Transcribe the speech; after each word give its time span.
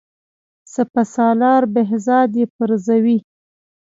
سپه 0.73 1.01
سالار 1.15 1.63
بهزاد 1.73 2.31
یې 2.39 2.45
پرزوي. 2.55 3.17